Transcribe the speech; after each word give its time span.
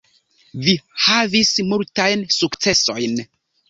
Vi 0.67 0.73
havis 1.03 1.53
multajn 1.71 2.29
sukcesojn. 2.41 3.27